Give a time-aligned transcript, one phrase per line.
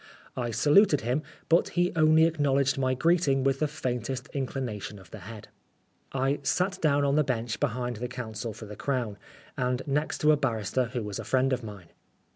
[0.35, 4.97] I saluted him, but he only acknow ledged my greeting with the faintest incli nation
[4.97, 5.49] of the head.
[6.11, 9.19] I sat down on the bench behind the counsel for the Crown,
[9.55, 11.89] and next to a barrister who was a friend of mine.